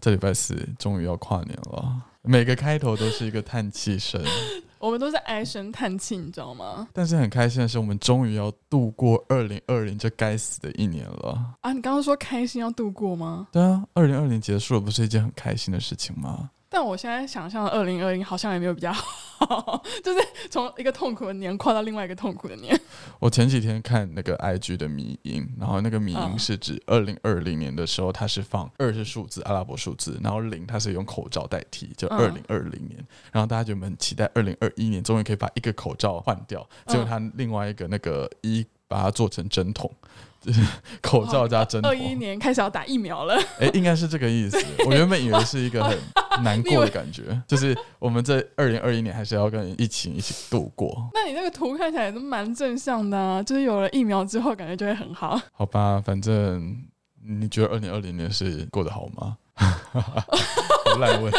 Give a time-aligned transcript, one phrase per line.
[0.00, 4.22] 这礼拜四终于要跨年了，每个开头都是一个叹气声，
[4.78, 6.88] 我们都是唉声叹气，你知道吗？
[6.92, 11.56] 但是很开心的是，我们终于要度过二零二零这该死的一年了。
[11.60, 13.48] 啊，你刚刚说开心要度过吗？
[13.52, 16.50] 对啊，二零二零结束了，不是一件很开心的事情吗？
[16.70, 19.04] 但我现在想象二零二零好像也没有比较好，
[20.04, 20.20] 就是
[20.50, 22.78] 从一个痛苦的年跨到另外一个痛苦的年。
[23.18, 33.04] 我前几天看那个 IG 的迷音，然后那个迷音嗯是指二零二零年的时候，它是放二是数字阿拉伯数字，然后零它是用口罩代替，就嗯二零二零年。
[33.32, 40.29] 然后大家就很期待二零二一年终于可以把一个口罩换掉，结果它另外一个那个一把它做成针筒，就是
[41.02, 41.94] 口罩加针筒二。
[41.94, 44.58] 一年开始要打疫苗了，哎、应该是这个意思。
[44.86, 45.98] 我原本以为是一个很
[46.42, 55.40] 难过的感觉， 就是我们在二零二一年还是要跟疫情一起度过，那你那个图看起来都蛮正向的啊，就是有了疫苗之后，感觉就会很好。
[55.52, 56.02] 好吧？
[56.04, 56.76] 反正
[57.22, 59.36] 你觉得二零二零年是过得好吗？
[59.60, 61.38] 好烂问题。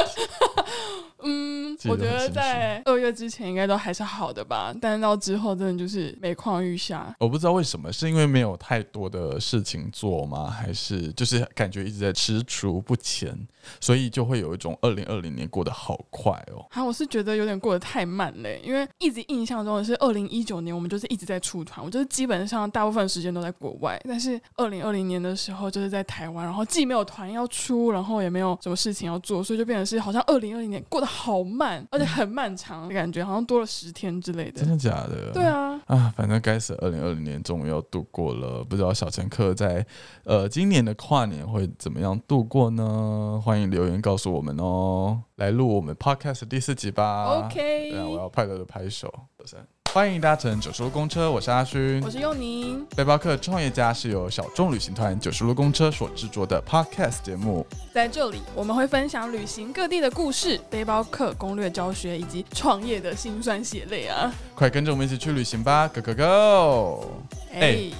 [1.90, 7.15] 我觉得在二月之前应该都还是好的吧，但是到之后真的就是每况愈下。
[7.20, 10.49] 我不知道为什么，是因为没有太多的事情做吗？
[10.49, 13.35] 还是就是感觉一直在踟蹰不前，
[13.79, 16.65] 所以就会有一种二零二零年过得好快哦。
[16.71, 23.99] 好，我是觉得有点过得太慢嘞，因为一直印象中的是二零一九年，我们就是一直在出团，我就是基本上大部分时间都在国外。
[24.07, 34.70] 但是二零二零年的时候，就是在台湾，然后既没有团要出，然后也没有什么事情要做，所以就变成是好像二零二零年过得好慢，而且很漫长的感觉，好像多了十天之类的真。
[34.70, 35.32] 的假的？
[35.32, 38.64] 对啊，啊，反正该死，二零二零年终于要度过了。
[38.64, 39.86] 不知道小乘客在
[40.24, 43.42] 呃今年的跨年会怎么样度过呢？
[43.44, 45.22] 欢迎留言告诉我们哦。
[45.36, 47.26] 来录我们 podcast 第四集吧。
[47.26, 49.14] OK 对啊，我要快乐的拍手。
[49.93, 52.09] 欢迎搭乘九十路公车，我是阿勋我。
[52.09, 57.67] 是佑宁，背包客创业家是由小众旅行团九十路公车所制作的 podcast 节目。
[57.93, 64.34] 在这里我们会分享旅行各地的故事、背包客攻略教学以及创业的辛酸血泪啊！
[64.56, 67.06] 快跟着我们一起去旅行吧，Go Go Go！
[67.53, 67.91] 哎、哎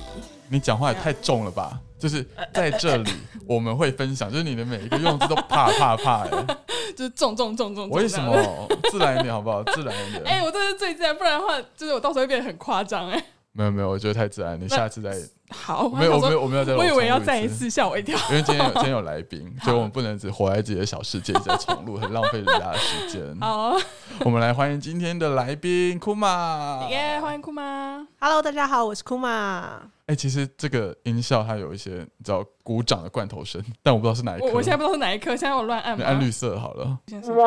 [0.48, 1.78] 你讲话也太重了吧？
[2.02, 3.14] 就是在这里，
[3.46, 6.58] 我们会分享，就是你的每一个用字都怕怕怕的、
[6.98, 7.90] 就是重重重重重。
[7.92, 8.36] 为什么？
[8.90, 9.64] 自然一点好不好？
[9.66, 10.24] 自然一点。
[10.26, 13.24] 哎、我这是最自然，不然的话，就是我到时候会变得很夸张哎。
[13.54, 14.60] 没有没有，我觉得太自然。
[14.60, 15.12] 你下次再
[15.54, 18.18] 好，没有我没有我没有再我以为要再一，次，吓我一跳。
[18.30, 23.22] 因为今天有今天有来宾，所以我们不能只活在自己的小世界，一直在重录，很浪费人家的时间。
[23.40, 23.78] 好，
[24.22, 26.88] 我们来欢迎今天的来宾库玛。
[26.90, 28.08] 耶、欢迎库玛。
[28.20, 30.01] Hello，大家好，我是 Kuma。
[30.12, 34.48] 哎、其实这个音效它有一些你知道鼓掌的罐头声，但我不知道是哪一颗。
[34.48, 35.98] 我我现在不知道是哪一颗，现在我乱按？
[35.98, 37.42] 你按绿色好了，这是一个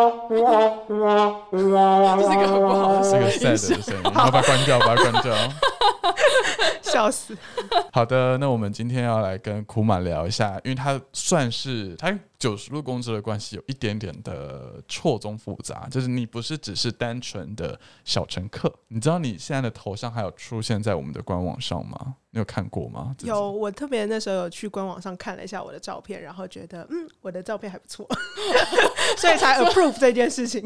[2.49, 5.35] 很不好的是个声音 sad 的声音，好，把它关掉，把它关掉。
[6.95, 7.37] 笑死！
[7.93, 22.15] 好的，那我们今天要来跟库玛聊一下，因为他算是他九十路工资的关系有一点点的错综复杂，就是你不是只是单纯的小乘客，你知道你现在的头像还有出现在我们的官网上吗？
[22.31, 23.15] 你有看过吗？
[23.23, 28.07] 有，我特别那时候有去官网上看了一下我的照片，然后觉得嗯，我的照片还不错，
[29.19, 30.63] 所以才 approve 这件事情。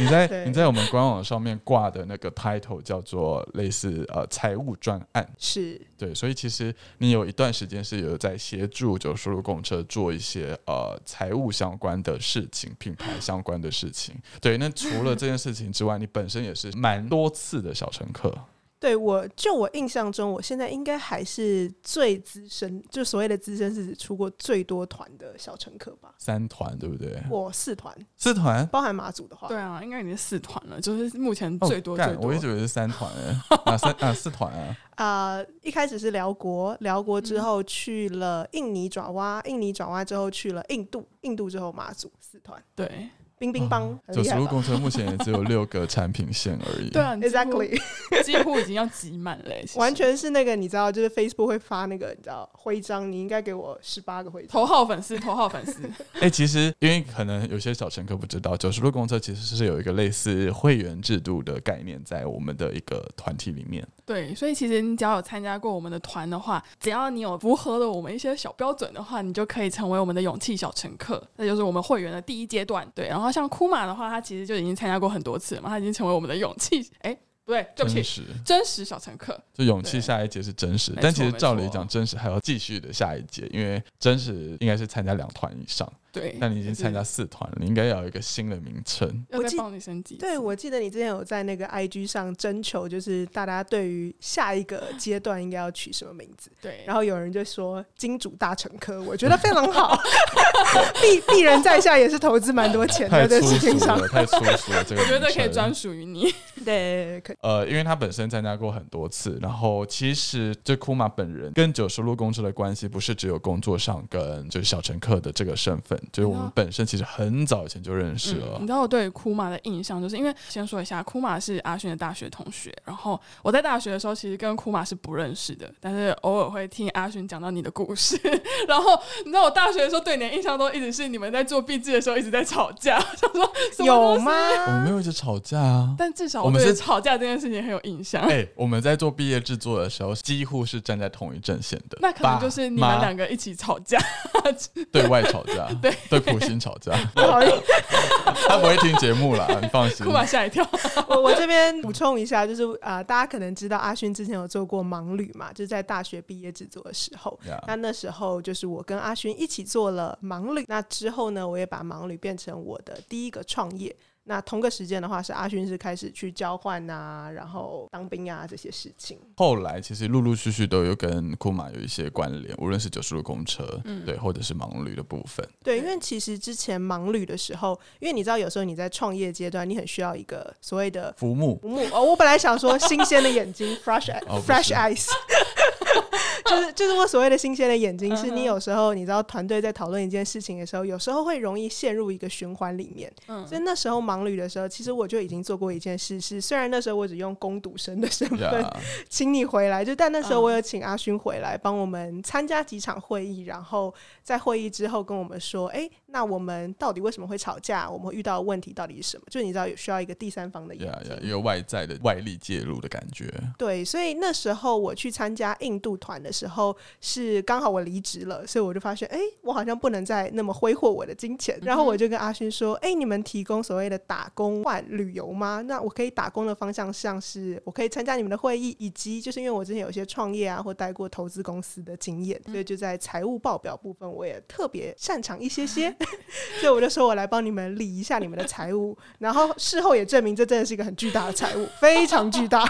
[0.00, 14.14] 你在你在我们官网上面挂的那个 title 叫做类似呃财务专案，是，对，所以其实你有一段时间是有在协助九叔路公车做一些呃财务相关的事情、品牌相关的事情。
[14.40, 18.36] 对，那除了这件事情之外，你本身也是蛮多次的小乘客，
[18.80, 26.14] 对我就我印象中，我现在应该还是最资深，就所谓的资深是指出过最多团的小乘客吧。
[26.18, 27.20] 三团对不对？
[27.30, 28.66] 我四团，四团。
[28.68, 32.28] 包含马祖的话，对啊，应该已经四团了，就是目前哦最多最干多。
[32.28, 43.08] 我一直以为是三团 哎，啊三啊四团啊，啊， 一开始是辽国，辽国之后去了印尼爪哇，印尼爪哇之后去了印度，印度之后马祖，四团，对
[43.38, 46.90] 冰冰棒，很厉害吧九十路公车目前也只有六个产品线而已。
[46.90, 47.80] 对啊？Exactly，
[48.24, 54.50] 几乎已经要挤满了欸，完全是那个你知道，就是 Facebook 会发那个你知道徽章，你应该给我十八个徽章。
[54.50, 55.82] 头号粉丝，头号粉丝。
[56.20, 63.86] 哎、其实因为可能有些小乘客不知道，九十路公车其实是有一个类似会员制度的概念在我们的一个团体里面。
[64.04, 72.90] 对，所以其实你只要有参加过我们的团的话，只要你有符合了我们一些小标准的话，你就可以成为我们的勇气小乘客，那就是我们会员的第一阶段。
[72.94, 77.12] 对，然后像库玛的话，他其实就已经参加过很多次了嘛，他已经成为我们的勇气，哎，
[77.44, 78.02] 不对，对不起，
[78.44, 79.40] 真实，小乘客。
[79.54, 85.90] 就勇气下一节是真实，没但其实照理讲，真实还要继续的下一节，因为真实应该是参加两团以上。
[86.10, 89.26] 对，那你已经参加四团了，你应该要有一个新的名称。
[89.30, 90.16] 我记帮你升级。
[90.16, 96.50] 对，我记得你之前有在那个 IG 上征求，就是大家对于下一个阶段应该要取什么名字。
[96.60, 99.96] 对，然后有人就说“金主大乘科”，我觉得非常好。
[101.02, 103.98] 鄙鄙人在下也是投资蛮多钱的，在事情上。
[104.08, 104.82] 太粗俗了。
[104.84, 106.32] 这个我觉得可以专属于你。
[106.64, 118.62] 对，可呃，因为他本身参加过很多次，然后其实这库玛本人跟九十路公车的关系不是只有工作上跟就是小乘客的这个身份，就是我们本身其实很早以前就认识了嗯。
[118.62, 128.18] 你知道我对库马的印象，就是因为先说一下，库马是阿勋的大学同学，然后我在大学的时候其实跟库马是不认识的，但是偶尔会听阿勋讲到你的故事。
[128.68, 133.52] 然后你知道我大学的时候对你的印象都一直是你们在做毕制的时候一直在吵架， 想说
[133.86, 134.18] 有？
[134.18, 134.32] 吗？
[134.66, 135.94] 我们没有一直吵架啊。
[135.96, 138.22] 但至少我们是吵架这件事情很有印象。
[138.22, 141.98] 哎、我们在做毕业制作的时候，几乎是站在同一阵线的。
[142.00, 143.98] 那可能就是你们两个一起吵架，
[144.92, 146.92] 对外吵架，对 对苦心吵架。
[147.14, 147.62] 不好意思，
[148.48, 150.12] 他不会听节目了，你放心库。
[150.12, 150.66] 马吓一跳。
[151.08, 157.38] 我我这边补充一下，就是啊、呃大家可能知道阿勋之前有做过盲旅嘛，就是在大学毕业制作的时候。
[157.48, 163.94] 呀那那时候就是我跟阿勋一起做了盲旅，那之后呢，我也把盲旅变成我的第一个创业。
[164.28, 169.18] 那同个时间的话，是阿勋是开始去交换啊，然后当兵啊这些事情。
[169.38, 175.48] 后来其实陆陆续续都有跟库马有一些关联，无论是九十路公车，嗯对，或者是盲旅的部分。
[175.64, 182.02] 对，因对为其实之前盲旅的时候，因为你知道有时候你在创业阶段，你很需要一个所谓的浮木浮木哦。
[182.02, 185.08] 我本来想说新鲜的眼睛 （fresh 哦不 fresh eyes），
[186.48, 193.12] 就是就是我所谓的新鲜的眼睛，是你有时候你知道团队在讨论一件事情的时候，有时候会容易陷入一个循环里面。
[193.26, 193.46] 嗯。
[193.46, 198.76] 所以那时候盲旅的时候，其实我就已经做过一件事，是虽然那时候我只用攻读生的身份呀，
[199.08, 200.42] 请你回来，就但那时候嗯。
[200.42, 203.92] 我有请阿勋回来帮我们参加几场会议，然后
[204.22, 207.88] 在会议之后跟我们说，哎、那我们到底为什么会吵架？
[207.88, 209.24] 我们会遇到的问题到底是什么？
[209.30, 210.90] 就你知道有需要一个第三方的眼睛。
[210.90, 213.32] 呀呀，一个外在的外力介入的感觉。
[213.56, 221.58] 对，所以那时候我去参加印度团的时候，是刚好我离职了，所以我就发现，哎、我好像不能再那么挥霍我的金钱。
[221.62, 225.62] 然后我就跟阿勋说，哎、你们提供所谓的打工换旅游吗？
[225.62, 235.94] 那我可以打工的方向像是我可以参加你们的会议，以及就是因为我之前有一些创业啊或带过投资公司的经验，所以就在财务报表部分我也特别擅长一些些，
[236.60, 242.64] 所以我就说我来帮你们理一下你们的财务，然后事后也证明这真的是一个很巨大的财务，非常巨大。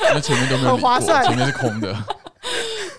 [0.00, 1.94] 那前面都没有很，划算前面是空的。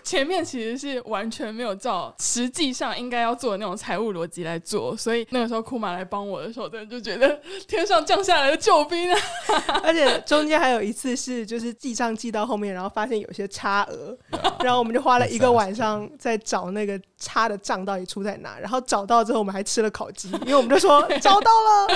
[0.03, 9.19] 前面其实是完全没有照实际上应该要做的那种财务逻辑来做，所以那个时候库马来帮我的时候，真的就觉得天上降下来的救兵啊！
[9.83, 18.57] 而且中间还有一次是，就是记账记到后面，然后发现有些差额，呀然后我们就花了一个晚上在找那个差的账到底出在哪。
[18.57, 21.87] 然后找到之后，我们还吃了烤鸡，因为我们就说 找到了。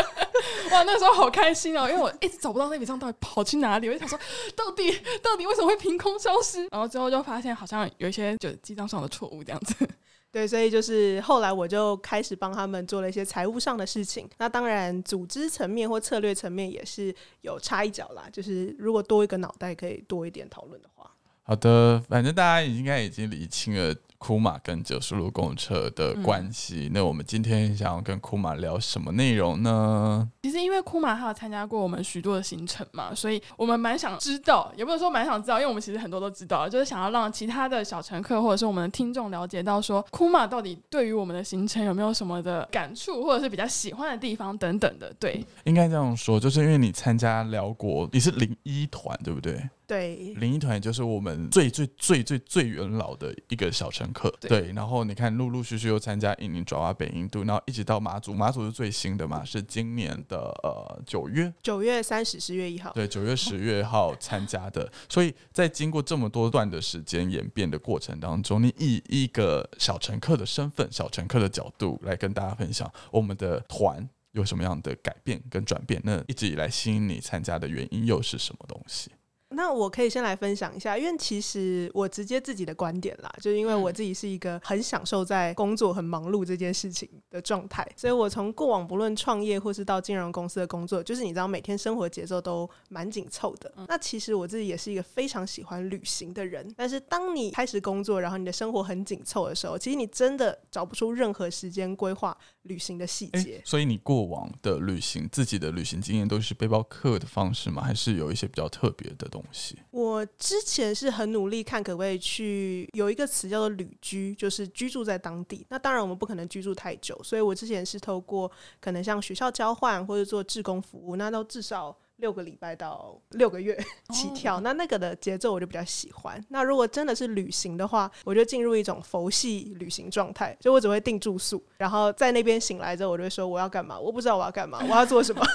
[0.71, 4.19] 哇，那时候好开心哦，因为我一直找不到那笔账到底跑去哪里，我就想说，
[4.55, 4.91] 到底
[5.21, 6.67] 到底为什么会凭空消失？
[6.71, 9.87] 然后之后就发现好像有一些就记账上的错误这样子。
[10.31, 14.27] 对，所以就是后来我就开始帮他们做了一些财务上的事情。
[14.39, 18.27] 那当然，组织层面或策略层面也是有插一脚啦。
[18.33, 21.07] 就是如果多一个脑袋，可以多一点讨论的话。
[21.43, 23.93] 好的，反正大家应该已经理清了
[24.23, 26.89] 库玛跟九十路公车的关系。
[26.93, 30.29] 那我们今天想要跟库玛聊什么内容呢？
[30.43, 45.13] 其实因为库玛他有参加过我们许多的行程嘛，所以我们蛮想知道，也不能说蛮想知道，因为我们其实很多都知道，就是想要让其他的小乘客或者是我们的听众了解到说，库玛到底对于我们的行程有没有什么的感触，或者是比较喜欢的地方等等的。
[45.19, 49.69] 对，应该这样说，就是因为你参加辽国，你是零一团，对不对？
[49.85, 54.71] 对，零一团也就是我们最最最最最元老的一个小乘客，对对。
[54.73, 62.91] 然后你看，陆陆续续又参加印尼爪哇、北印度，然后一直到马祖，马祖是最新的嘛，是今年的呃九月，九月三十，十月一号。
[62.93, 64.89] 对，九月十月号参加的。
[65.09, 74.07] 所以在经过这么多段的时间演变的过程当中，你以一个小乘客的身份、小乘客的角度来跟大家分享我们的团。
[74.33, 76.01] 有什么样的改变跟转变？
[76.03, 79.11] 那一直以来吸引你参加的原因又是什么东西？
[79.55, 93.71] 那我可以先来分享一下，因为其实我直接自己的观点啦，就是因为我自己是一个很享受在工作很忙碌这件事情的状态，所以我从过往不论创业或是到金融公司的工作，就是你知道每天生活节奏都蛮紧凑的。
[93.87, 103.61] 那其实我自己也是一个非常喜欢旅行的人，但是当你开始工作，然后你的生活很紧凑的时候，其实你真的找不出任何时间规划旅行的细诶节。
[103.63, 107.81] 所以你过往的旅行，自己的旅行经验都是背包客的方式吗？
[107.83, 109.42] 还是有一些比较特别的东西？
[109.91, 115.65] 我之前是很努力看可不可以去有一个词叫做旅居，就是居住在当地。
[115.69, 121.95] 那当然我们不可能居住太久，所以我之前是透过可能像学校交换或者做志工服务，那都至少。
[122.23, 123.77] 六个礼拜到六个月
[124.13, 126.41] 起跳，那那个的节奏我就比较喜欢。
[126.47, 135.45] 那如果真的是旅行的话，我就进入一种佛系旅行状态，就我只会订住宿，然后在那边醒来之后，我就会说我要干嘛，我不知道我要干嘛，我要做什么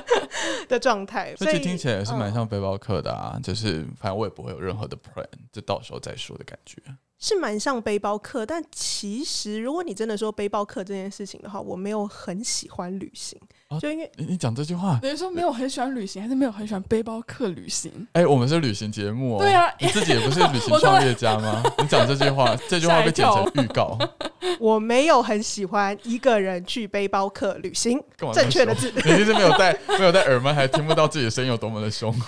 [0.68, 1.34] 的状态。
[1.36, 6.82] 所以听起来也是蛮像背包客的啊，就是反正我也不会有任何的 plan，就到时候再说的感觉。
[7.18, 13.38] 是蛮像背包客，但其实如果你真的说背包客这件事情的话，我没有很喜欢旅行，
[13.78, 18.08] 就因为你讲这句话，等于说没有很喜欢旅行，还是没有很喜欢背包客旅行？
[18.14, 21.62] 哎，我们是旅行节目哦，对啊，你自己也不是旅行 创业家吗？
[21.78, 23.96] 你讲这句话，这句话被剪成预告。
[24.58, 28.02] 我没有很喜欢一个人去背包客旅行，
[28.34, 32.12] 正确的字，你其实没有戴没有戴耳麦，还听不到自己的声音有多么的凶。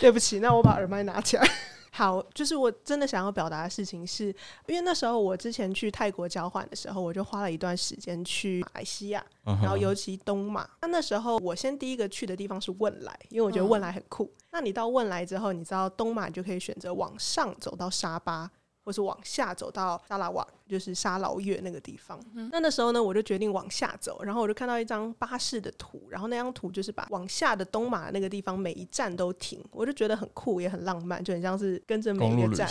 [0.00, 1.46] 对不起，那我把耳麦拿起来。
[1.98, 4.26] 好，就是我真的想要表达的事情，是
[4.68, 10.64] 因为那时候我之前去泰国交换的时候，我就花了一段时间去马来西亚，然后尤其东马。
[10.82, 14.32] 那那时候我先第一个去的地方是汶莱，因为我觉得汶莱很酷。
[14.52, 18.48] 那你到汶莱之后，你知道东马就可以选择往上走到沙巴，
[18.88, 20.46] 或是往下走到沙拉瓦。
[20.68, 22.20] 就是沙劳越那个地方，
[22.52, 32.68] 那那时候呢，我就决定往下走，然后我就看到一张巴士的图，然后那张图就是把往下的东马那个地方每一站都停，我就觉得很酷，也很浪漫，就很像是跟着每一个站，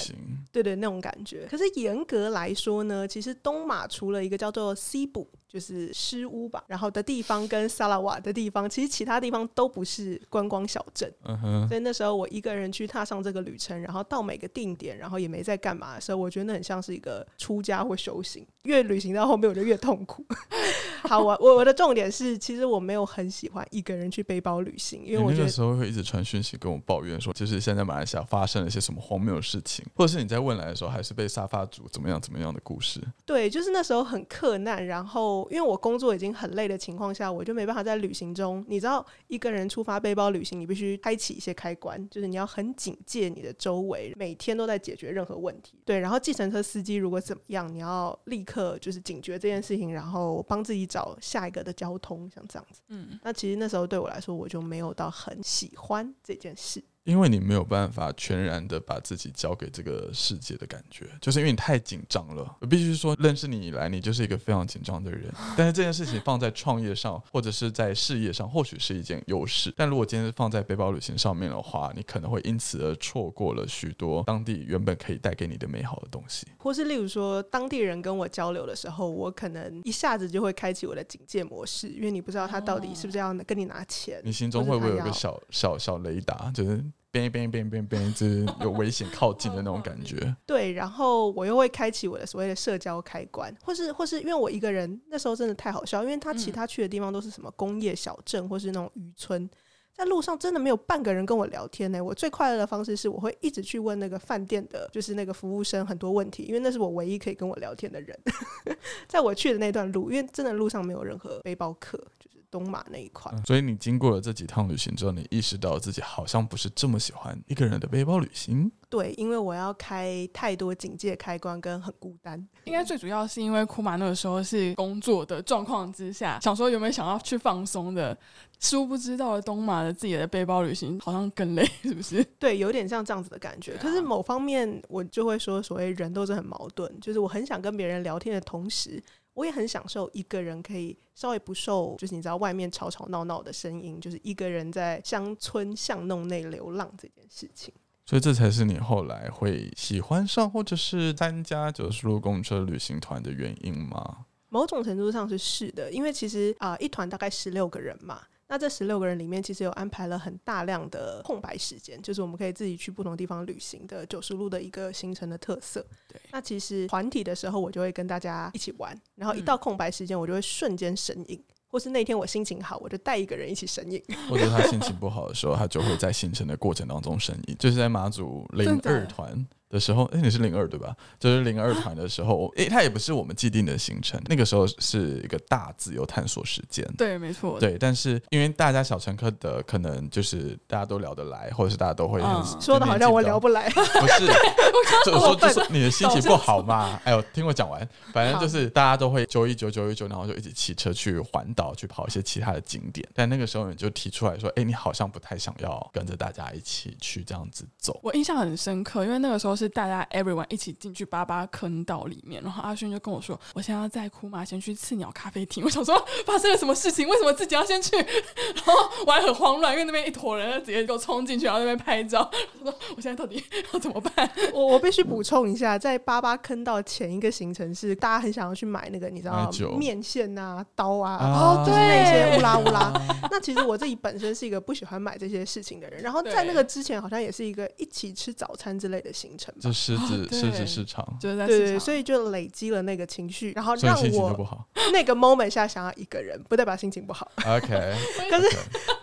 [0.51, 1.47] 对对那种感觉。
[1.49, 11.11] 可是严格来说呢，其实东马除了一个叫做西部，就是诗屋吧，然后的地方跟萨拉瓦的地方，其实其他地方都不是观光小镇。
[11.23, 11.67] 嗯哼。
[11.67, 17.77] 所以那时候我一个人去踏上这个旅程，然后到每个定点，然后也没在干嘛的时候，我觉得那很像是一个出家。
[17.87, 20.25] 或修行，越旅行到后面我就越痛苦。
[21.07, 32.99] 好，我我我的重点是，其实我没有很喜欢一个人去背包旅行，因为我那个时候会一直传讯息跟我抱怨说，就是现在马来西亚发生了一些什么荒谬的事情，或者是你在问来的时候，还是被沙发主怎么样怎么样的故事。
[33.25, 45.79] 对，就是那时候很困难，然后因为我工作已经很累的情况下，我就没办法在旅行中，你知道，一个人出发背包旅行，你必须开启一些开关，就是你要很警戒你的周围，每天都在解决任何问题。
[45.85, 47.67] 对，然后计程车司机如果怎么样。
[47.67, 52.81] 你要立刻就是警觉这件事情，然后帮自己找下一个的交通，像这样子。
[52.87, 56.81] 嗯，那其实那时候对我来说，我就没有到很喜欢这件事。
[57.07, 62.57] 因为你没有办法全然的把自己交给这个世界的感觉，就是因为你太紧张了。
[62.59, 65.33] 我必须说，认识你以来，你就是一个非常紧张的人。
[65.55, 69.73] 但是这件事情放在创业上，或者是在事业上，或许是一件优势。
[69.77, 76.45] 但如果今天是放在背包旅行上面的话，你可能会因此而错过了许多当地原本可以带给你的美好的东西。
[76.57, 84.19] 或是例如说，当地人跟我交流的时候，我可能一下子就会开启我的警戒模式，因为你不知道他到底是不是要跟你拿钱。
[84.25, 86.83] 你心中会不会有个小小小雷达，就是？
[87.09, 90.35] 边边边边边，就是有危险靠近的那种感觉。
[90.45, 99.49] 对，然后我又会开启我的所谓的社交开关，或是或是因为我一个人那时候真的太好笑，因为他其他去的地方都是什么工业小镇或是那种渔村，
[99.93, 102.03] 在路上真的没有半个人跟我聊天呢。
[102.03, 108.15] 我最快乐的方式是我会一直去问那个饭店的，就是那个服务生很多问题，因为那是我唯一可以跟我聊天的人。
[109.07, 112.36] 在我去的那段路，因为真的路上没有任何背包客，就是。
[112.49, 118.71] 东马那一块，所以你经过了这几趟旅行之后，你意识到自己好像不是这么喜欢一个人的背包旅行。
[118.89, 122.47] 对，因为我要开太多警戒开关，跟很孤单。
[122.63, 128.17] 应该最主要是因为库马那个时候是工作的状况之下，想说有没有想要去放松的，
[128.61, 132.23] 殊不知到了东马的自己的背包旅行好像更累， 是不是？
[132.39, 133.75] 对，有点像这样子的感觉。
[133.75, 139.03] 可是某方面，我就会说，所谓人都是很矛盾，就是我很想跟别人聊天的同时。
[139.37, 147.71] 我也很享受一个人可以稍微不受，就是你知道外面吵吵闹闹的声音，就是一个人在乡村巷弄内流浪这件事情。
[148.03, 154.25] 所以这才是你后来会喜欢上或者是参加九十路公车旅行团的原因吗？
[154.49, 158.23] 某种程度上是是的，因为其实啊，一团大概十六个人嘛。
[158.49, 165.85] 那这十六个人里面，其实有安排了很大量的空白时间，就是我们可以自己去不同地方旅行的九十路的一个行程的特色。
[166.07, 177.55] 对，那其实团体的时候，我就会跟大家一起玩，然后一到空白时间，我就会瞬间神隐，或是那天我心情好，我就带一个人一起神隐，或者他心情不好的时候，他就会在行程的过程当中神隐。
[177.57, 180.95] 就是在马祖零二团的时候，哎、你是零二对吧？
[181.19, 186.85] 就是零二团的时候，哎、它也不是我们既定的行程，那个时候是一个大自由探索时间。
[186.97, 192.21] 对，没错，对，但是因为大家小乘客的可能就是大家都聊得来，或者是大家都会
[192.61, 194.27] 说的好像我聊不不来， 不是，
[195.05, 196.99] 就我说你的心情不好嘛。
[197.03, 203.07] 哎呦，听我讲完，反正就是大家都会揪一九九一九，然后就一起骑车去环岛，去跑一些其他的景点。
[203.13, 207.99] 但那个时候你就提出来说，哎、你好像不太想要跟着大家一起去这样子走。
[208.03, 215.63] 我印象很深刻，因为那个时候是大家 everyone 一起进去八八坑道里面，然后阿轩就跟我说，我现在要在库马先去刺鸟咖啡厅。
[215.65, 217.07] 我想说发生了什么事情？
[217.07, 217.97] 为什么自己要先去？
[218.55, 218.73] 然后
[219.05, 222.29] 我还很慌乱，因为那边一坨人直接给我冲进去，然后那边拍照。
[222.59, 224.29] 我说我现在到底要怎么办？
[224.53, 232.93] 我我必须补充一下，在八八坑道前一个行程是大家很想要去买那个你知道面线啊、刀啊，哦就是那些对乌拉乌拉。
[233.31, 239.71] 那其实我自己本身是一个不喜欢买这些事情的人，然后在那个之前好像也是一个一起吃早餐之类的行程吧就。
[239.77, 244.67] 狮子、狮子市场，就是在对对，所以就累积了那个情绪，然后让所以心情不我好。
[244.91, 247.31] 那个 moment 下想要一个人，不代表心情不好。
[247.45, 247.67] OK，
[248.29, 248.57] 可是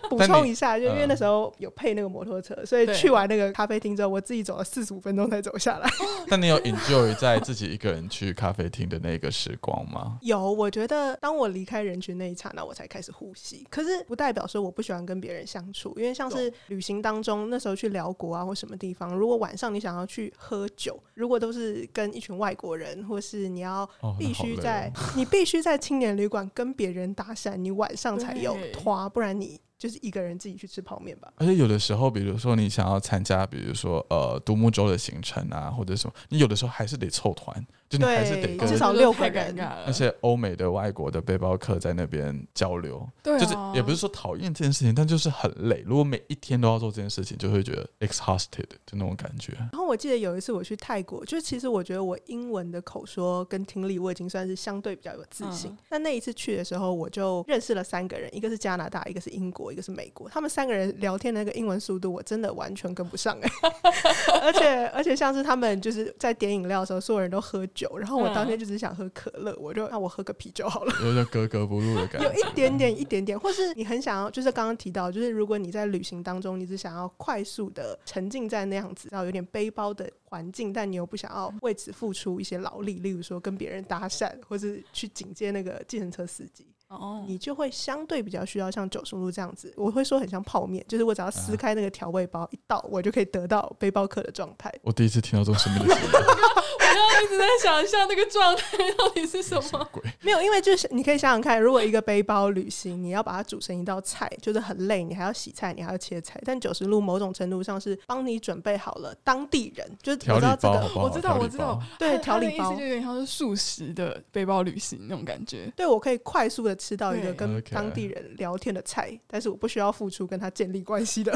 [0.09, 5.89] 补充一下，就因为嗯那时候有配那个摩托车，所以去完那个咖啡厅之后，我自己走了四十五分钟才走下来。
[6.27, 10.17] 但你有 enjoy 在自己一个人去咖啡厅的那个时光吗？
[10.21, 13.65] 有，我觉得当我离开人群那一刹那，我才开始呼吸。
[13.69, 31.31] 可是不代表说我不喜欢跟别人相处，因为像是旅行当中，那时候去辽国啊或什么地方，如果晚上你想要去喝酒，如果都是跟一群外国人，或是你要必须在、哦 你必须在青年旅馆跟别人搭讪，你晚上才有花，不然你就是一个人自己去吃泡面吧。
[31.37, 45.83] 而且有的时候，比如说你想要参加，比如说呃独木舟的行程啊，或者什么，你有的时候还是得凑团，就你还是得至少六个人尴尬了那些欧美的外国的背包客在那边交流，对啊，就是也不是说讨厌这件事情，但就是很累。
[45.85, 49.53] 如果每一天都要做这件事情，就会觉得 exhausted 就那种感觉。
[49.57, 55.71] 然后我记得有一次我去泰国，就其实我觉得我英文的口说跟听力我已经算是相对比较有自信。
[55.71, 60.27] 嗯但那一次去的时候，我就认识了三个人，一个是加拿大，一个是英国，一个是美国。
[60.29, 63.49] 他们三个人聊天的那个英文速度，我真的完全跟不上哎、
[64.41, 70.93] 而且而且像是他们就是在点饮料的时候，所有人都喝酒，然后我当天就只想喝可乐，我就那我喝个啤酒好了。
[71.05, 72.27] 有点格格不入的感觉。
[72.27, 94.73] 有一点点，一点点，或是你很想要，就是刚刚提到，就是如果你在旅行当中，你只想要快速的沉浸在那样子，然后有点背包的环境，但你又不想要为此付出一些劳力，例如说跟别人搭讪，或是去警戒那个计程车司机，哦，你就会相对比较需要像九松路这样子，我会说很像泡面，就是我只要撕开那个调味包一倒，我就可以得到背包客的状态。
[94.81, 96.01] 我第一次听到这种神秘的词，
[96.95, 99.87] 我刚刚一直在想象那个状态到底是什么。
[99.91, 100.01] 鬼？
[100.21, 106.39] 没有，因为就是你可以想想看，如果一个背包旅行，你要把它煮成一道菜，就是很累，你还要洗菜，你还要切菜。
[106.45, 111.03] 但九十路某种程度上是帮你准备好了当地人，就是调理我知道这个，包好好？
[111.03, 115.71] 我知道我知道对调理包有点像是素食的背包旅行那种感觉。
[115.75, 121.33] 对我可以快速的吃到一个跟当地人聊天的菜，但是我不需要付出跟他建立关系的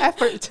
[0.00, 0.48] effort。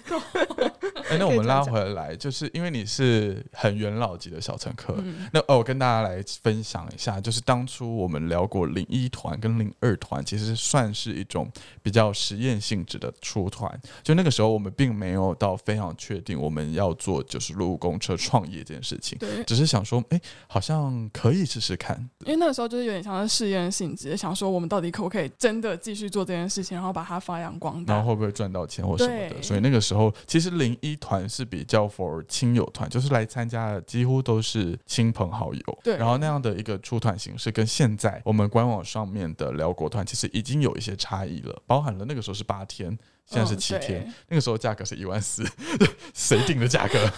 [1.10, 11.50] 哎、那我们拉回来，就是因为你是很元老级的小乘客，嗯，那哦，我跟大家来分享一下，就是当初我们聊过零一团跟零二团，其实算是一种
[11.82, 13.72] 比较实验性质的出团。
[14.04, 21.98] 就那个时候，我们并没有到非常确定我们要做就是路公车创业这件事情，对，只是想说，哎、好像可以试试看。
[22.26, 27.96] 因为那个时候就是有点像是试验性质，想说我们到底可不可以真的继续做这件事情，然后把它发扬光大。
[27.96, 29.27] 然后会不会赚到钱或什么的？
[29.30, 35.80] 对所以那个时候，其实零一团是比较 for 亲友团，就是来参加的几乎都是亲朋好友。
[35.84, 42.90] 对然后那样的一个出团形式，跟现在我们官网上面的辽国团其实已经有一些差异了，包含了那个时候是八天，
[43.26, 45.46] 现在是嗯七天，对那个时候价格是一万四，
[46.14, 47.12] 谁定的价格？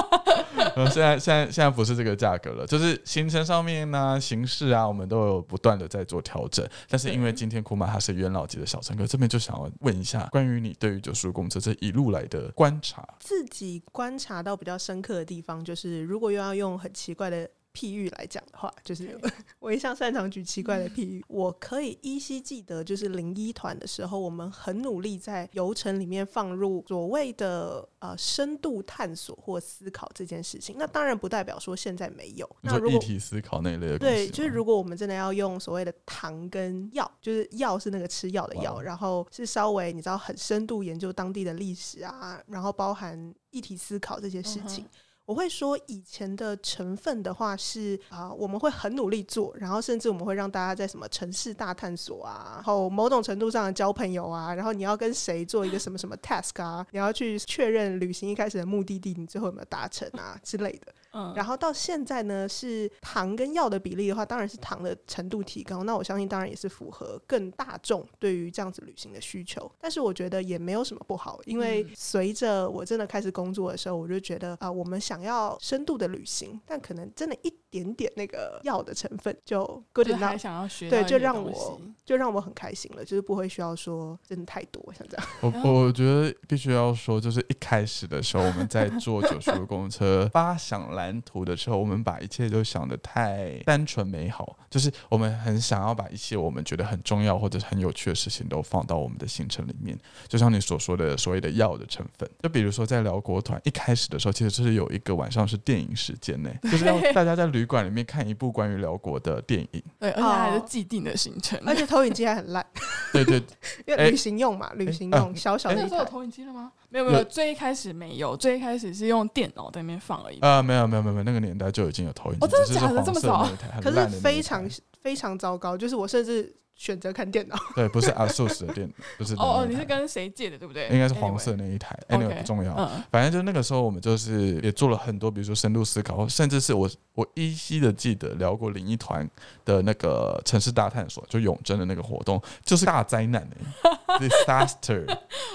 [0.86, 6.66] 现在现在现在不是这个价格了，就是行程上面呢、形式啊，我们都有不断的在做调整。
[6.88, 13.06] 但是因为今天库玛他是元老级的小乘客，这边就想要问一下，关于你对于九十路公车这一路来的观察。
[13.18, 17.48] 自己观察到比较深刻的地方，就是如果又要用很奇怪的
[17.80, 19.18] 譬喻来讲的话，就是
[19.58, 21.24] 我一向擅长举奇怪的譬喻。
[21.28, 30.76] 我可以依稀记得，就是零一团的时候，我们很努力在游程里面放入所谓的呃深度探索或思考这件事情。
[30.78, 32.46] 那当然不代表说现在没有。
[32.60, 44.84] 那如果议题思考那一类的对，就是如果我们真的要用所谓的糖跟药，就是药是那个吃药的药，然后是稍微你知道很深度研究当地的历史啊，然后包含议题思考这些事情。
[45.30, 60.92] 我会说以前的成分的话是啊、我们会很努力做，然后甚至我们会让大家在什么城市大探索啊，然后某种程度上的交朋友啊，然后你要跟谁做一个什么什么 task 啊，你要去确认旅行一开始的目的地，你最后有没有达成啊之类的。
[61.12, 65.84] 嗯，然后到现在呢，是糖跟药的比例的话，当然是糖的程度提高。
[65.84, 69.70] 那我相信，当然也是符合更大众对于这样子旅行的需求。
[69.80, 85.26] 但是我觉得也没有什么不好，因为随着我真的开始工作的时候，我就觉得啊、我们想要深度的旅行，但可能真的一点点那个药的成分就 good enough，想要学对就让我就让我很开心了，就是不会需要说真的太多像这样。
[85.40, 99.98] 我我觉得必须要说，就是一开始的时候，我们在坐九十路公车发想蓝图的时候，我们把一切都想得太单纯美好，就是我们很想要把一切我们觉得很重要或者很有趣的事情都放到我们的行程里面。
[100.28, 109.82] 就像你所说的所谓的药的成分，就比如说在辽国团一开始的时候，其实就是有一个晚上是电影时间呢，就是要大家在旅馆里面看一部关于辽国的电影。
[109.98, 111.58] 对，而且还是哦既定的行程。
[111.66, 112.64] 而且投影机还很烂，
[113.12, 113.44] 对对，哎
[113.86, 116.10] 因为旅行用嘛，旅行用小小那时候有。
[116.10, 116.72] 投影机了吗？
[116.90, 120.38] 没有没有，最一开始没有，最一开始是用电脑在那边放而已。
[120.40, 123.02] 啊、没有没有没有没有，那个年代就已经有投影机，哦真的假的？
[123.02, 123.48] 这么早？
[123.80, 124.68] 可是非常
[125.00, 127.54] 非常糟糕，就是我甚至选择看电脑。
[127.76, 130.88] 对，不是 ASUS 的电脑， 不是哦哦，你是跟谁借的，对不对？
[130.88, 132.74] 应该是黄 Anyway 色那一台 OK，anyway 不重要。
[132.74, 139.28] 嗯，反正就那个时候，我们就是也做了很多，比如说深度思考，甚至是我我依稀的记得聊过领一团
[139.66, 145.04] 的那个城市大探索，就永贞的那个活动，就是大灾难哎、 disaster。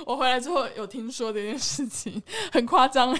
[0.05, 3.17] 我回来之后有听说这件事情，很夸张。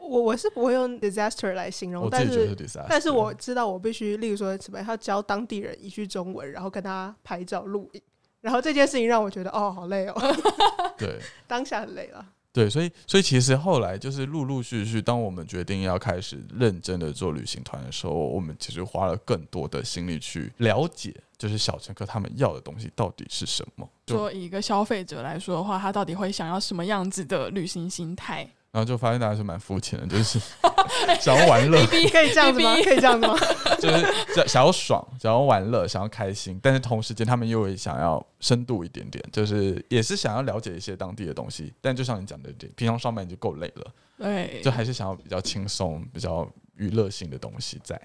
[0.00, 8.02] 我我是不会用 disaster 来形容，但我自己觉得是但是我知道我必须，例如说什么要教当地人一句中文，然后跟他拍照录影，
[8.42, 10.14] 然后这件事情让我觉得哦好累哦，
[10.98, 11.18] 对
[11.48, 12.24] 当下很累了。
[12.52, 23.88] 对，所以所以其实后来就是陆陆续续，当我们决定要开始认真的做旅行团的时候，我们其实花了更多的心力去了解，就是小乘客他们要的东西到底是什么。
[24.06, 28.48] 就说以一个消费者来说的话，他到底会想要什么样子的旅行心态？
[28.74, 30.36] 然后就发现大家是蛮肤浅的，就是
[31.22, 32.74] 想要玩乐，可以这样子吗？
[32.82, 33.36] 可以这样子吗？
[33.78, 41.72] 就是想想要爽，想要玩乐，想要开心，但是同时间他们又会想要深度一点点，就是也是想要了解一些当地的东西。
[41.80, 47.96] 但就像你讲的，平常上班已经够累了，对，就还是想要比较轻松、比较娱乐性的东西在。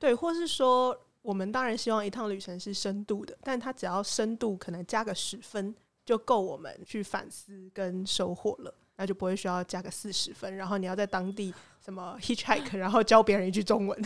[0.00, 5.72] 对，或是说我们当然希望一趟旅程是深度的，但它只要深度可能加个十分
[6.04, 8.74] 就够我们去反思跟收获了。
[8.96, 11.54] 那就不会需要加个四十分，然后你要在当地
[11.84, 13.98] 什么 hitchhike，然后教别人一句中文。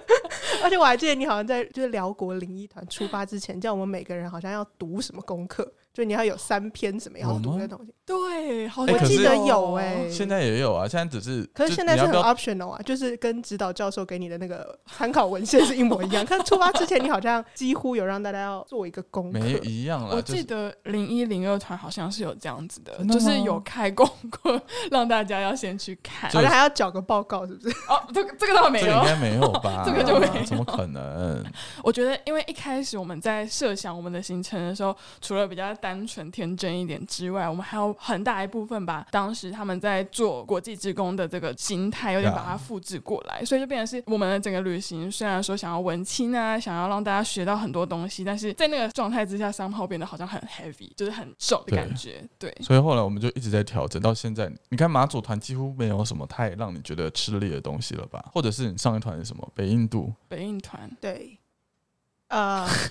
[0.64, 7.92] 而且我还记得你好像在就是辽国灵异团出发之前，叫我们每个人好像要读什么功课，就你要有三篇什么要读的东西。
[8.06, 16.24] 对，好我记得有哎、现在也有啊，现在只是，可是现在是你要不要 optional 啊，就是跟指导教授给你的那个参考文献是一模一样。
[16.26, 19.40] 看出发之前，你好像几乎有让大家要做一个功课。
[19.40, 26.30] 没一样了，我记得零一零二团好像是有这样子的，的就是有开功课，让大家要先去看。
[26.30, 27.76] 就好像还要缴个报告，是不是？
[27.90, 29.04] 哦，这个这个倒没有这个应。
[29.04, 29.82] 该没有吧？
[29.84, 31.44] 这个就没有怎么可能？
[31.82, 52.22] 我觉得，因为一开始我们在设想我们的行程的时候，除了比较单纯天真一点之外，我们还有很大一部分把当时他们在做国际职工的这个心态，有点把它复制过来，所以就变成是我们的整个旅行，虽然说想要文青啊，想要让大家学到很多东西，但是在那个状态之下，三号变得好像很 heavy，就是很重的感觉。
[52.38, 58.22] 对，所以后来我们就一直在调整，到现在，你看马祖团几乎没有什么太让你觉得吃力的东西了吧？
[58.34, 59.50] 或者是你上一团是什么？
[59.54, 60.12] 北印度？
[60.28, 61.37] 北印团对，
[62.28, 62.66] 呃，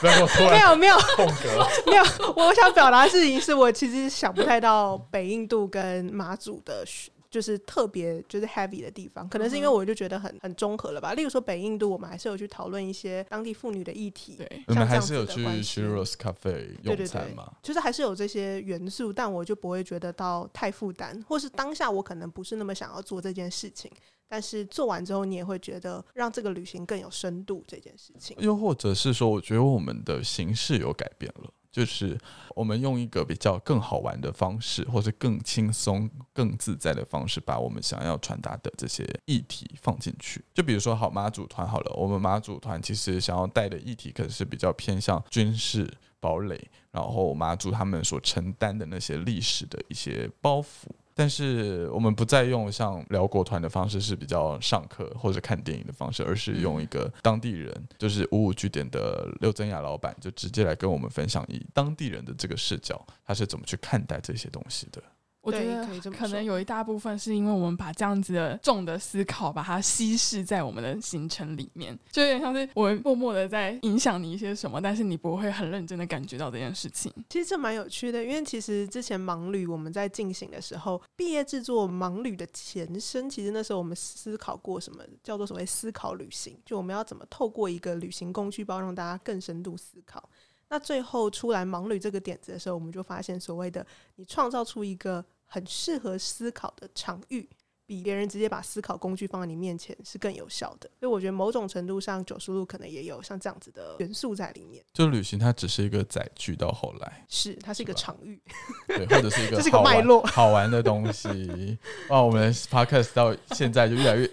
[0.00, 1.66] 不要给我突没有没有空格。
[1.90, 2.04] 没有，
[2.36, 7.10] 我想表达的事情是我其实想不太到北印度跟马祖的需。
[7.30, 11.12] 就是特别就是 heavy 的地方，可能是因为我就觉得很很综合了吧。
[11.14, 17.52] 例如说北印度，我们还是有去讨论一些当地妇女的议题，对，我们还像这样子是有去 Shiro's Cafe 对用对对餐嘛？
[17.62, 23.90] 就是还是有这些元素，但我就不会觉得到太负担，或是当下我可能不是那么想要做这件事情，
[24.28, 28.36] 但是做完之后，你也会觉得让这个旅行更有深度这件事情。
[28.40, 32.18] 又或者是说，我觉得我们的形式有改变了，就是
[32.54, 40.42] 我们用一个比较更好玩的方式，或是更轻松、更自在的方式，把我们想要传达的这些议题放进去。
[40.54, 45.86] 就比如说，好妈祖团好了，我们妈祖团其实想要带的议题，可能是比较偏向军事
[46.18, 46.58] 堡垒，
[46.90, 50.88] 然后妈祖他们所承担的那些历史的一些包袱。
[51.18, 65.02] 但是我们不再用像辽国团的方式是比较上课或者看电影的方式，而是用一个当地人，就是五五据点的刘增雅老板，就直接来跟我们分享以当地人的这个视角，他是怎么去看待这些东西的。
[65.46, 77.12] 我觉对得可能有一大部分是因为我们把这样子的重的思考，把它稀释在我们的行程里面，就有点像是我们默默的在影响你一些什么，但是你不会很认真的感觉到这件事情。
[77.30, 90.28] 其实这蛮有趣的，因为其实之前盲旅我们在进行的时候，毕业制作盲旅的前身，其实那时候我们思考过什么叫做所谓思考旅行，就我们要怎么透过一个旅行工具包，让大家更深度思考。
[90.68, 97.48] 那最后出来盲旅这个点子的时候，我们就发现，所谓的你创造出一个很适合思考的场域，
[97.86, 100.90] 比别人直接把思考工具放在你面前是更有效的。
[100.98, 104.84] 所以我觉得某种程度上，九十路可能也有像这样子的元素在里面。
[104.92, 108.40] 就旅行它只是一个载具，到后来是，它是一个场域。
[108.88, 111.78] 对，或者是一个 这是一个脉络好玩的东西。
[112.10, 114.28] 哇，我们的 podcast 到现在就越来越，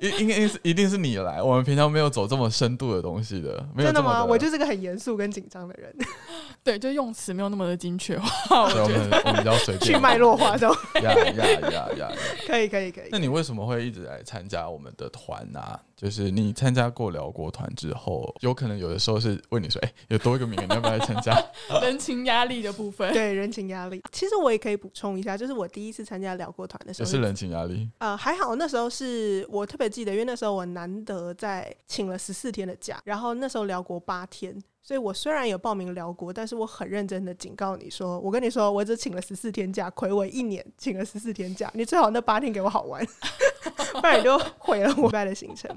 [0.00, 4.24] 应应该是一定是你来，我们平常没有走这么深度的东西的，真的吗？
[4.24, 5.94] 我就是个很严肃跟紧张的人，
[6.62, 8.64] 对，就用词没有那么的精确化。
[8.64, 10.70] 我对我们我们比较随便，去脉络化中，
[11.02, 12.12] 呀呀呀呀呀！
[12.46, 13.18] 可以可以那。
[13.18, 15.80] 你为什么会一直来参加我们的团啊？
[16.00, 21.34] 就是你参加过辽国团之后，有可能有的时候是问你说，哎、有多一个名额，你要不要来参加？
[21.82, 23.12] 人情压力的部分。
[23.12, 27.90] 对人情压力，其实我也可以补充一下，就是我第一次参加辽国团的时候，也是人情压力。
[27.98, 43.04] 呃还好，那时候是我特别记得，因为那时候我难得在请了十四天的假，然后那时候辽国八天，所以我虽然有报名辽国，但是我很认真的警告你说，我跟你说，我只请了十四天假，暌违一年，请了十四天假，你最好那八天给我好玩，
[44.00, 45.70] 不然你就毁了我 拜的行程。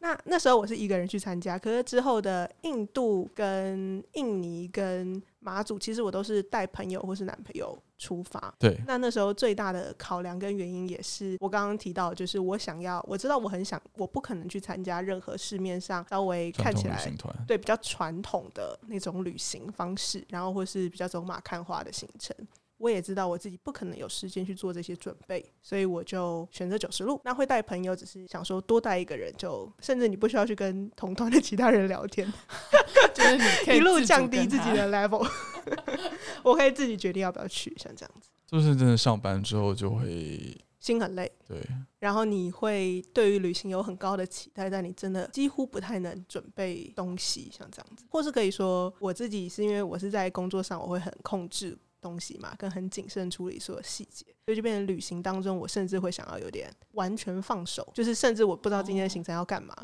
[0.00, 8.52] 那那时候我是一个人去参加，可是之后的印度跟印尼跟马祖，其实我都是带朋友或是男朋友出发。
[8.58, 16.98] 对，那那时候最大的考量跟原因也是我刚刚提到，就是我想要，我知道我很想，我不可能去参加任何市面上稍微看起来。
[17.46, 22.34] 对比较传统的那种旅行方式，然后或是比较走马看花的行程。
[22.78, 27.20] 我也知道我自己不可能有时间去做这些准备，所以我就选择九十路。
[27.24, 32.32] 那会带朋友，只是想说多带一个人就，甚至你不需要去跟同团的其他人聊天，
[33.12, 35.28] 就是你可 以一路降低自己的 level。
[36.42, 41.30] 我可以自己决定要不要去，像这样子，就是真的上班之后就会心很累。
[41.46, 41.60] 对
[41.98, 59.74] 然后你会对于旅行有很高的期待，但你真的几乎不太能准备东西，像这样子，或是可以说我自己是因为我是在工作上，我会很控制东西嘛，跟很谨慎处理所有细节，所以就变成旅行当中，我甚至会想要有点完全放手，就是甚至我不知道今天的行程要干嘛。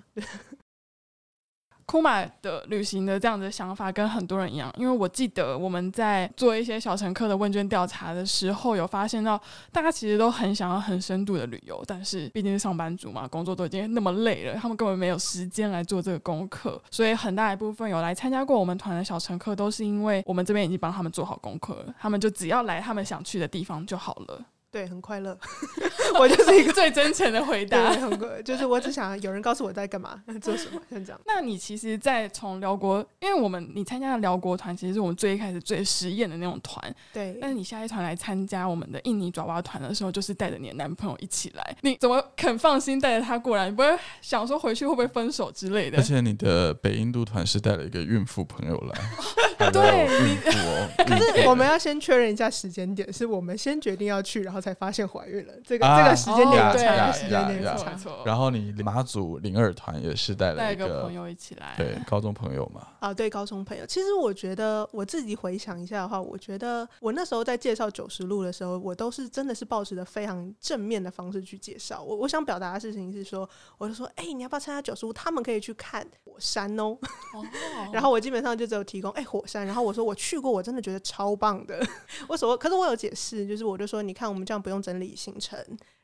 [1.87, 24.41] 库马的旅行的这样的想法跟很多人一样，因为我记得我们在做一些小乘客的问卷调查的时候，有发现到大家其实都很想要很深度的旅游，但是毕竟是上班族嘛，工作都已经那么累了，他们根本没有时间来做这个功课，所以很大一部分有来参加过我们团的小乘客，都是因为我们这边已经帮他们做好功课了，他们就只要来他们想去的地方就好了。
[24.75, 25.39] 对，很快乐，
[26.19, 27.91] 我就是一个最真诚的回，答。
[27.93, 31.21] 很快，就是我只想有人告诉我在干嘛， 做什么，像这样。
[31.25, 36.93] 那你其实，在从辽国，因为我们你参加的辽国团，其实是我们最一开始最实验的那种团。
[37.13, 43.71] 对，但是你下一团来参加我们的印尼爪哇团的时候，就是带着你的男朋友一起来，你怎么肯放心带着他过来？
[43.71, 46.03] 你不会想说回去会不会分手之类的而？
[46.03, 50.89] 且你的北印度团是带了一个孕妇朋友来， 对孕妇哦。
[51.07, 55.53] 可是我们要先确认一下时间点，是我们先决定要去，然后才发现怀孕了。
[55.63, 58.23] 这个、啊这个时间点有差，哦对时间点有呀差没错。
[58.25, 72.03] 然后你马祖零二团也是带了一个一个朋友一起来，对高中朋友嘛，啊，对高中朋友，其实我觉得我自己回想一下的话，我觉得我那时候在介绍九十路的时候，我都是真的是抱持着非常正面的方式去介绍。
[72.03, 75.13] 我我想表达的事情是说，我就说，哎、你要不要参加九十路？
[75.13, 76.97] 他们可以去看火山哦。
[77.35, 77.45] 哦
[77.93, 81.85] 然后我基本上就只有提供哎、火山，然后我说我去过，我真的觉得超棒的。
[82.29, 85.59] 我所可是我有解释，就是我就说，你看我们这不用整理行程，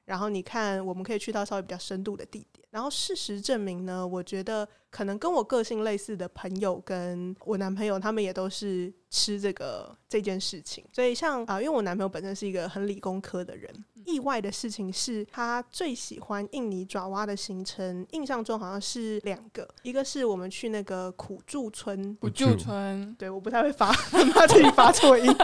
[0.04, 2.59] 然后你看我们可以去到稍微比较深度的地点。
[2.70, 10.84] 然后事实证明呢，我觉得可能跟我个性类似的朋友跟我男朋友，他们也都是吃这个这件事情。
[10.92, 13.68] 所以像啊、因为我男朋友本身是一个很理工科的人，
[14.06, 22.14] 意外的事情是他最喜欢印尼爪哇的行程，印象中好像是两个，一个是我们去那个苦住村。
[22.16, 23.92] 苦住村，对，我不太会发，
[24.32, 25.26] 怕自己发错音。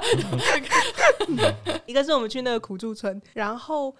[1.86, 3.94] 一个是我们去那个苦住村，然后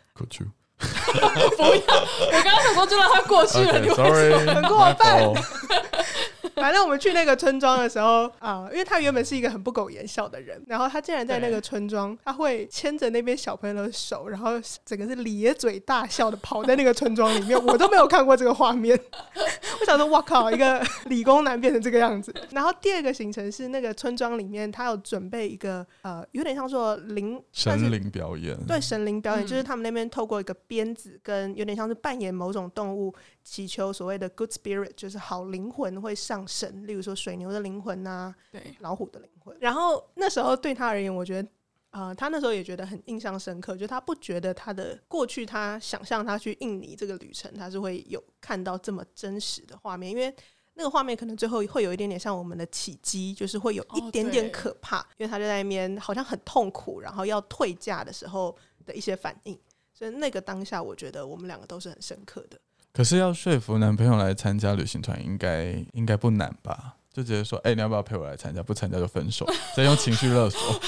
[1.56, 1.94] 不要！
[2.26, 5.38] 我刚刚想说就让它过去了，你为什么很过分 my fault
[6.56, 14.52] 反 反正我们去那个村庄的时候啊、因为他原本是一个很不苟言笑的人，然后他竟然在那个村庄，他会牵着那边小朋友的手，然后
[14.84, 18.98] 整个是咧嘴大笑的跑在那个村庄里面，我都没有看过这个画面。
[19.80, 22.34] 我想说，哇靠，一个理工男变成这个样子。
[22.50, 33.14] 然后第二个行程是那个村庄里面，他有准备一个呃，有点像说灵神灵表演，对神灵表演，嗯就是他们那边透过一个鞭子，跟有点像是扮演某种动物，
[33.44, 39.56] 祈求所谓的 good spirit，就是好灵魂会上神，例如说水牛的灵魂呐、对，老虎的灵魂。
[39.60, 41.48] 然后那时候对他而言，我觉得。
[41.90, 50.34] 呃，他那时候也觉得很印象深刻，就他不觉得他的过去，他想象他去印尼这个旅程，他是会有看到这么真实的画面，因为
[50.74, 58.54] 那个画面可能最后会有一点点像我们的起机，就是会有一哦点点可怕，因为他就在那边好像很痛苦，然后要退价的时候
[58.84, 59.58] 的一些反应，
[59.94, 62.60] 所以那个当下，我觉得我们两个都是很深刻的。
[62.96, 66.94] 可是要说服男朋友来参加旅行团，应该应该不难吧？
[67.12, 68.62] 就直接说，哎、你要不要陪我来参加？
[68.62, 70.80] 不参加就分手，再用情绪勒索。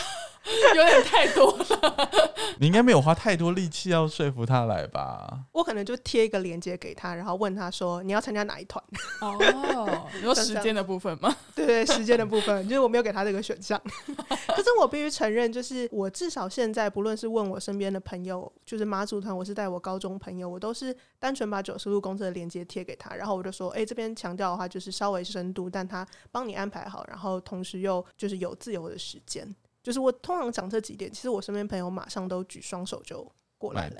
[0.77, 2.11] 有点太多了。
[2.61, 5.45] 你应该没有花太多力气要说服他来吧？
[5.53, 8.83] 我可能就贴一个链接给他，然后问他说你要参加哪一团？
[9.21, 11.35] 哦，你说 时间的部分吗？
[11.55, 13.81] 对对，时间的部分，就是我没有给他这个选项。
[14.49, 29.55] 可是我必须承认，就是我至少现在，不论是问我身边的朋友，就是马祖团，我是带我高中朋友，我都是单纯把九十路公车的链接贴给他，然后我就说，哎、这边强调的话就是稍微深度，但他帮你安排好，然后同时又就是有自由的时间。
[29.83, 33.97] 就是我通常讲这几点，其实我身边朋友马上都举双手就过来了，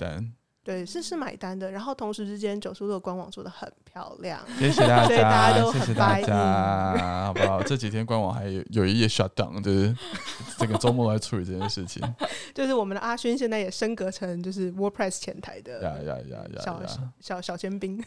[0.63, 1.71] 对，是是买单的。
[1.71, 7.63] 然后同时之间，九十路的官网做的很漂亮，谢谢大 所以大家都谢很谢大白家，好不好？
[7.63, 9.95] 这几天官网还有有一页 shut down，就是
[10.57, 12.03] 这个周末都在处理这件事情。
[12.53, 16.79] 就是我们的阿勋现在也升格成就是 WordPress 前台的呀呀呀呀小！
[17.19, 18.03] 小小尖兵，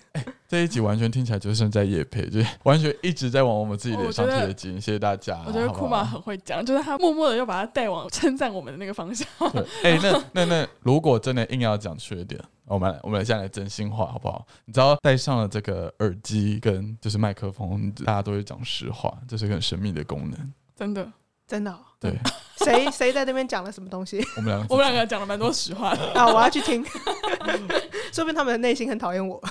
[0.48, 4.80] 这一集完全听起来就是在夜配，就是完全一直在往我们自己脸上贴金。
[4.80, 9.26] 谢谢大家，我觉得库玛很会讲，就是他默默的又把他带往称赞我们的那个方向。
[9.52, 14.46] 对，哎、那那那，如果真的硬要讲缺点，我们来我们现在来真心话好不好？
[14.64, 20.52] 你知道戴上了这个耳机跟就是麦克风，大家都会讲实话，这是一个很神秘的功能。
[20.74, 21.12] 真的，
[21.46, 22.18] 真的哦、对
[22.64, 26.00] 谁谁在那边讲了什么东西 我们两个，我们两个讲了蛮多实话的。
[26.14, 26.26] 啊？
[26.26, 26.82] 我要去听，
[28.12, 29.42] 说不定他们的内心很讨厌我。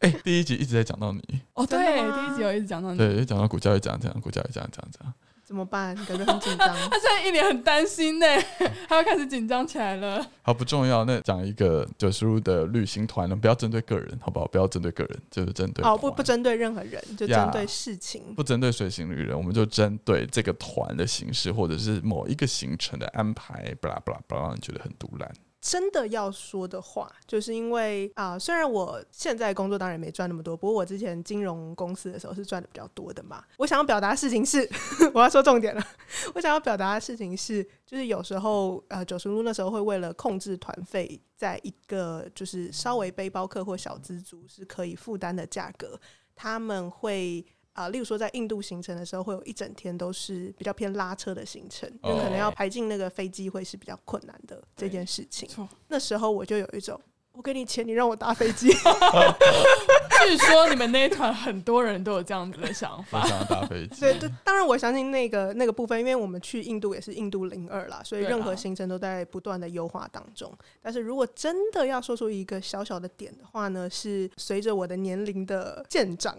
[0.00, 1.22] 哎、第一集一直在讲到你，
[1.54, 1.78] 哦，对，
[2.12, 5.14] 第一集有一直讲到你，对，讲到股价也讲这样，股价也讲这样这样。
[5.50, 5.92] 怎么办？
[6.06, 6.68] 感觉很紧张。
[6.88, 8.26] 他现在一脸很担心呢，
[8.88, 10.24] 他又开始紧张起来了。
[10.42, 11.04] 好，不重要。
[11.04, 14.46] 那讲一个九十路的旅行团呢，不要针对个人，好不好？
[14.46, 18.22] 不要针对个人，就是针对哦，不不针对任何人，就针对事情。
[18.36, 25.28] 不针对随行旅人，我们就针对这个团的形式，或者是某一个行程的安排，不啦不啦不啦，让你觉得很独揽。
[25.60, 33.44] 真的要说的话，就是因为啊、虽然我现在工作当然没赚那么多，不过我之前金融公司的时候是赚的比较多的嘛。
[33.58, 34.66] 我想要表达的事情是，
[35.12, 35.86] 我要说重点了。
[36.34, 46.00] 我想要表达的事情是，就是有时候呃，九十路那时候会为了控制团费，在一个就是稍微背包客或小资族是可以负担的价格，
[46.34, 47.44] 他们会。
[47.72, 55.48] 啊、例如说在印度行程的时候，会有一整天都是比较偏拉车的行程，就可能要哦排进那个飞机会是比较困难的这件事情
[55.88, 57.00] 那时候我就有一种，
[57.32, 58.68] 我给你钱，你让我搭飞机，
[60.20, 63.26] 据说你们那一团很多人都有这样子的想法。
[63.26, 70.52] 想要搭飞机，对对，当然我相信那个那个部分，因为我们去印度也是印度零二啦，所以任何行程都在不断的优化当中。
[70.82, 76.36] 但是如果真的要说出一个小小的点的话呢，是随着我的年龄的渐长，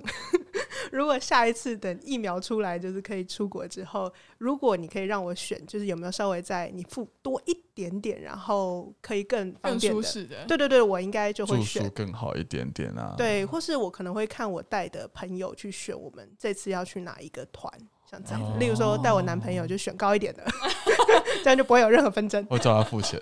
[0.91, 11.89] 如果下一次等疫苗出来，就是可以出国之后，如果你可以让我选，就是有没有稍微在你付多一点点，然后可以更方更舒适的，对对对，我应该就会选。
[11.91, 13.15] 更好一点点啊。
[13.17, 17.71] 对，或是我可能会看我带的朋友去选我们这次要去哪一个团，
[18.11, 18.59] 像这样子。
[18.59, 20.43] 例如说带我男朋友就选高一点的，
[21.43, 22.45] 这样就不会有任何纷争。
[22.49, 23.19] 我叫他付钱，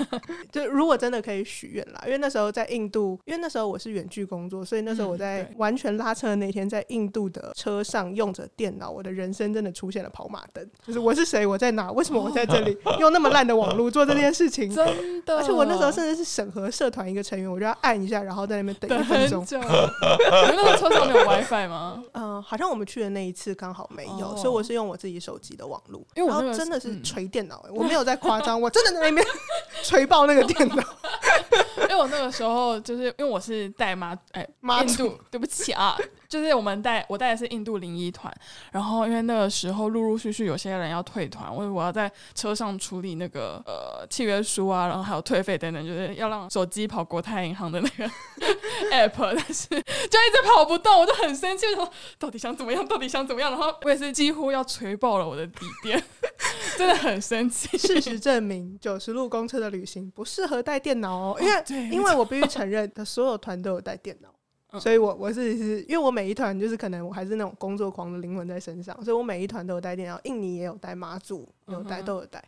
[0.50, 14.72] 就如果真的可以许愿啦，因为那时候在印度，因为那时候我是远距工作，所以那时候我嗯在完全拉车的那天，在印度的车上用着电脑，我的人生真的出现了跑马灯，就是我是谁，我在哪，为什么我在这里， 用那么烂的网络做这件事情。
[14.74, 15.36] 真的。
[15.36, 19.40] 而且我那时候甚至是审核社团一个成员，我就要按一下，然后在那边等等一分钟。
[19.40, 19.58] 很久。
[19.60, 22.02] 你们那个车上没有 WiFi 吗？
[22.12, 26.00] 嗯、好像我们去的那一次刚好没有，哦所以我是用我自己手机的网络。
[26.14, 29.26] 因为我那个后真的是嗯锤电脑、欸，我没有在夸张，我真的在那边
[29.82, 30.76] 锤爆那个电脑。
[31.82, 34.82] 因为我那个时候就是因为我是带妈哎妈
[35.30, 35.96] 对不起啊，
[36.30, 38.32] 就是我们带我带的是印度零一团，
[38.70, 48.08] 然后因为那个时候陆陆续续有些人要退团，我我要在车上处理那个呃契约书啊，然后还有退费等等，就是要让手机跑国泰银行的那个
[48.94, 56.00] app，但是就一直跑不动，我就很生气，我说到底想怎么样，到底想怎么样，然后我也是几乎要锤爆了我的底垫，
[56.78, 57.76] 真的很生气。
[57.76, 64.28] 事实证明，九十路公车的旅行不适合带电脑哦，因为、对因为我必须承认，的所有团都有带电脑。
[64.72, 72.42] 嗯所以我我是是因为我每一团就是可能我还是那种工作狂的灵魂在身上，所以我每一团都有带电脑，印尼也有带，马祖有带，嗯都有带。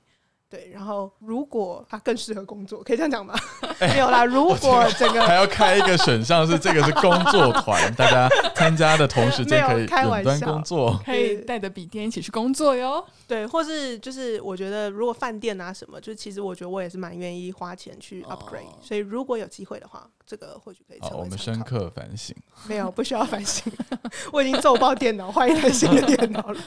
[0.53, 3.35] 对，然后如果他更适合工作，可以这样讲吗？
[3.81, 11.01] 没有啦，如果整个还要开一个选项是这个是工作团，大家参加的同时间可以有开玩远端笑工作。
[11.07, 13.03] 可以带着笔电一起去工作哟。
[13.27, 22.37] 对，或是就是我觉得如果饭店啊什么，就其实我觉得我也是蛮愿意花钱去 upgrade，、哦所以如果有机会的话，这个或许可以成好，为我们深刻反省。
[22.69, 23.73] 没有，不需要反省。
[24.31, 26.61] 我已经揍爆电脑，换一台新的电脑了。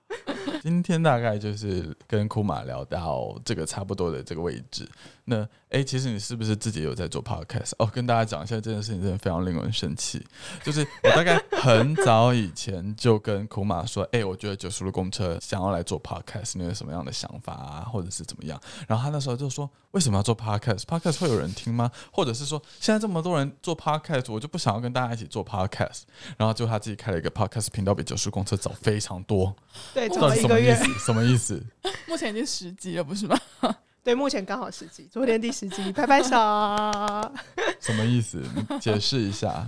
[0.62, 4.88] 今天大概就是跟库马聊到这个差不多的这个位置。
[5.24, 7.72] 那哎、诶其实你是不是自己有在做 podcast？
[7.78, 10.24] 哦，跟大家讲一下这件事情，真的非常令人生气。
[10.62, 18.60] 就是我大概很早以前就跟库马说，哎、我觉得九十路公车想要来做 podcast，你有什么样的想法啊，或者是怎么样？
[18.88, 21.90] 然后他那时候就说，为什么要做 podcast？podcast 会有人听吗？
[22.12, 26.02] 或者是说，现在这么多人做 podcast，我就不想要跟大家一起做 podcast。
[26.36, 29.54] 然后就他自己开了一个 podcast 频道，比九十路公车早非常多。
[29.94, 30.74] 对，到走了一个月。
[30.82, 31.54] 底什么意思？
[31.54, 31.96] 什么意思？
[32.08, 33.38] 目前已经十集了，不是吗？
[34.04, 36.30] 对，目前刚好十集，昨天第十集，拍拍手。
[37.78, 38.42] 什么意思？
[38.68, 39.64] 你解释一下。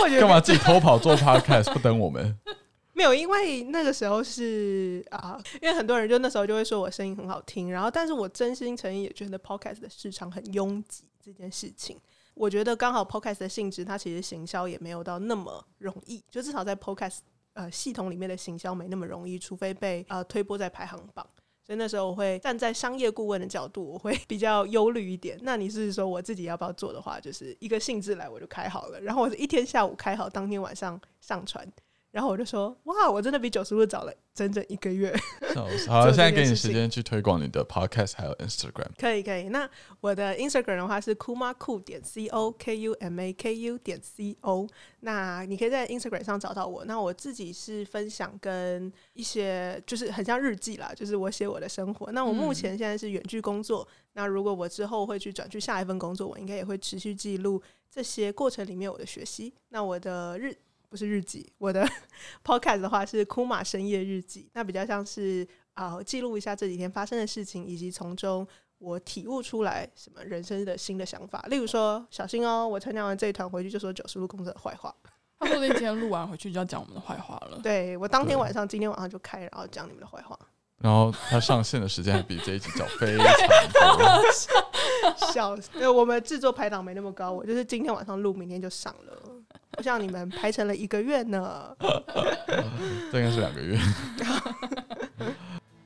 [0.00, 2.38] 我觉得干嘛自己偷跑做 podcast 不等我们？
[2.94, 11.98] 没有，因为那个时候是啊，因为很多人就那时候就会说我声音很好听，然后但是我真心诚意也觉得 podcast 的市场很拥挤这件事情。
[12.34, 17.18] 我觉得刚好 podcast 的性质，它其实行销也没有到那么容易，就至少在 podcast
[17.54, 21.26] 呃系统里面的行销没那么容易，除非被呃推播在排行榜。
[21.68, 25.38] 所以那时候我会站在商业顾问的角度，我会比较忧虑一点。
[25.42, 31.70] 那你是说我自己要不要做的话，就是一个性质来我就开好了，然后我是一天下午开好，当天晚上上传。
[32.10, 35.14] 然后我就说：“哇，我真的比九十路早了整整一个月。
[35.52, 38.88] 笑死好现在给你时间去推广你的 podcast 还有 Instagram。
[38.98, 39.48] 可以，可以。
[39.50, 39.68] 那
[40.00, 44.36] 我的 Instagram 的话是 kuma cool 点 c o k u m a k u 点 c
[44.40, 44.66] o。
[45.00, 46.84] 那你可以在 Instagram 上找到我。
[46.86, 52.10] 那我自己是分享跟一些就是很像日记啦，就是我写我的生活。
[52.12, 53.86] 那我目前现在是远距工作。
[54.14, 59.52] 那如果我之后会去转去下一份工作，我应该也会持续记录这些过程里面我的学习。
[59.68, 60.52] 那我的日
[60.88, 61.86] 不是日记，我的
[62.44, 68.46] podcast 的话是库马深夜日记，那比较像是啊、记录一下这几天发生的事情，以及从中
[68.78, 71.40] 我体悟出来什么人生的新的想法。
[71.48, 74.94] 例如说，小心哦，我参加完这一团回去就说九十路公车的坏话。
[75.38, 77.60] 他说不定今天录完回去就要讲我们的坏话了。
[77.62, 80.36] 对我当天晚上，今天晚上就开，然后讲你们的坏话，
[80.78, 85.32] 然后他上线的时间还比这一集早非常多。
[85.32, 85.88] 笑死！
[85.88, 89.37] 我们制作排档没那么高，我就是今天晚上录，明天就上了，
[89.72, 91.68] 不像你们排成了一个月呢。
[93.12, 93.78] 这应该是两个月。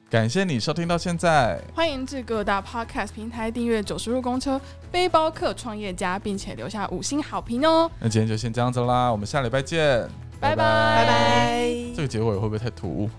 [0.08, 4.60] 感谢你收听到现在，欢迎至各大 podcast 平台订阅九十路公车
[4.90, 7.90] 背包客创业家，并且留下五星好评哦。
[7.98, 10.06] 那今天就先这样子啦，我们下礼拜见，
[10.38, 11.66] 拜拜拜拜。
[11.96, 13.10] 这个结尾会不会太突兀？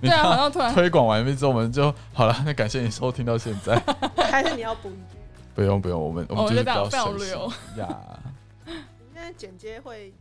[0.00, 2.34] 你对啊，好看像突然推广完毕之后，我们就好了。
[2.46, 3.78] 那感谢你收听到现在，
[4.30, 5.18] 还是你要补一句？
[5.54, 7.88] 不用不用，我们我们哦就是比较就这样非常省心呀。
[9.20, 10.14] 你现在剪接会